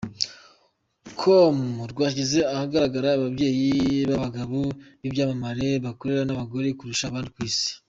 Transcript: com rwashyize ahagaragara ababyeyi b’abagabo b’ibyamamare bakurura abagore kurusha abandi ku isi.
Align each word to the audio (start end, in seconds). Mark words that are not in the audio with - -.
com 1.19 1.57
rwashyize 1.91 2.39
ahagaragara 2.53 3.07
ababyeyi 3.13 3.69
b’abagabo 4.09 4.59
b’ibyamamare 5.01 5.67
bakurura 5.83 6.31
abagore 6.35 6.67
kurusha 6.77 7.05
abandi 7.07 7.29
ku 7.35 7.39
isi. 7.49 7.71